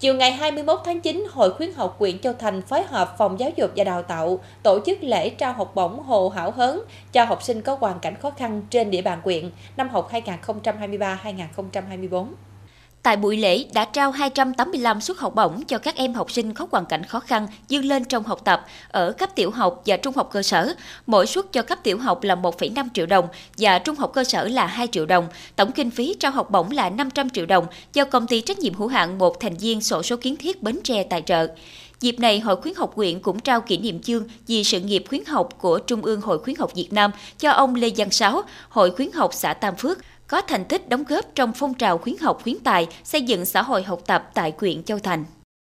Chiều 0.00 0.14
ngày 0.14 0.32
21 0.32 0.80
tháng 0.84 1.00
9, 1.00 1.26
Hội 1.30 1.50
khuyến 1.50 1.72
học 1.72 1.96
quyện 1.98 2.18
Châu 2.18 2.32
Thành 2.32 2.62
phối 2.62 2.82
hợp 2.82 3.14
Phòng 3.18 3.40
Giáo 3.40 3.50
dục 3.56 3.70
và 3.76 3.84
Đào 3.84 4.02
tạo 4.02 4.40
tổ 4.62 4.80
chức 4.86 5.02
lễ 5.02 5.30
trao 5.30 5.52
học 5.52 5.72
bổng 5.74 6.02
Hồ 6.02 6.28
Hảo 6.28 6.50
Hớn 6.50 6.80
cho 7.12 7.24
học 7.24 7.42
sinh 7.42 7.62
có 7.62 7.76
hoàn 7.80 8.00
cảnh 8.00 8.16
khó 8.16 8.30
khăn 8.30 8.62
trên 8.70 8.90
địa 8.90 9.02
bàn 9.02 9.20
quyện 9.24 9.50
năm 9.76 9.88
học 9.88 10.10
2023-2024. 10.12 12.26
Tại 13.02 13.16
buổi 13.16 13.36
lễ 13.36 13.64
đã 13.72 13.84
trao 13.84 14.10
285 14.10 15.00
suất 15.00 15.18
học 15.18 15.34
bổng 15.34 15.64
cho 15.64 15.78
các 15.78 15.96
em 15.96 16.14
học 16.14 16.30
sinh 16.30 16.54
có 16.54 16.66
hoàn 16.70 16.86
cảnh 16.86 17.04
khó 17.04 17.20
khăn 17.20 17.46
dương 17.68 17.84
lên 17.84 18.04
trong 18.04 18.24
học 18.24 18.40
tập 18.44 18.66
ở 18.88 19.12
cấp 19.12 19.30
tiểu 19.34 19.50
học 19.50 19.82
và 19.86 19.96
trung 19.96 20.14
học 20.16 20.30
cơ 20.32 20.42
sở. 20.42 20.74
Mỗi 21.06 21.26
suất 21.26 21.52
cho 21.52 21.62
cấp 21.62 21.78
tiểu 21.82 21.98
học 21.98 22.22
là 22.22 22.34
1,5 22.34 22.88
triệu 22.94 23.06
đồng 23.06 23.28
và 23.58 23.78
trung 23.78 23.96
học 23.96 24.10
cơ 24.14 24.24
sở 24.24 24.48
là 24.48 24.66
2 24.66 24.86
triệu 24.92 25.06
đồng. 25.06 25.28
Tổng 25.56 25.72
kinh 25.72 25.90
phí 25.90 26.16
trao 26.20 26.32
học 26.32 26.50
bổng 26.50 26.70
là 26.70 26.90
500 26.90 27.30
triệu 27.30 27.46
đồng 27.46 27.66
do 27.92 28.04
công 28.04 28.26
ty 28.26 28.40
trách 28.40 28.58
nhiệm 28.58 28.74
hữu 28.74 28.88
hạn 28.88 29.18
một 29.18 29.40
thành 29.40 29.56
viên 29.56 29.80
sổ 29.80 30.02
số 30.02 30.16
kiến 30.16 30.36
thiết 30.36 30.62
Bến 30.62 30.78
Tre 30.84 31.02
tài 31.02 31.22
trợ. 31.22 31.46
Dịp 32.00 32.18
này, 32.18 32.40
Hội 32.40 32.56
khuyến 32.56 32.74
học 32.74 32.92
quyện 32.94 33.20
cũng 33.20 33.40
trao 33.40 33.60
kỷ 33.60 33.78
niệm 33.78 34.02
chương 34.02 34.24
vì 34.46 34.64
sự 34.64 34.80
nghiệp 34.80 35.04
khuyến 35.08 35.24
học 35.24 35.48
của 35.58 35.78
Trung 35.78 36.02
ương 36.02 36.20
Hội 36.20 36.38
khuyến 36.38 36.56
học 36.56 36.74
Việt 36.74 36.92
Nam 36.92 37.10
cho 37.38 37.50
ông 37.50 37.74
Lê 37.74 37.90
Văn 37.96 38.10
Sáu, 38.10 38.42
Hội 38.68 38.90
khuyến 38.90 39.12
học 39.12 39.30
xã 39.34 39.54
Tam 39.54 39.76
Phước, 39.76 39.98
có 40.30 40.42
thành 40.42 40.64
tích 40.64 40.88
đóng 40.88 41.04
góp 41.08 41.24
trong 41.34 41.52
phong 41.52 41.74
trào 41.74 41.98
khuyến 41.98 42.16
học 42.20 42.40
khuyến 42.42 42.58
tài 42.64 42.88
xây 43.04 43.22
dựng 43.22 43.44
xã 43.44 43.62
hội 43.62 43.82
học 43.82 44.00
tập 44.06 44.30
tại 44.34 44.52
quyện 44.52 44.82
Châu 44.82 44.98
Thành. 44.98 45.24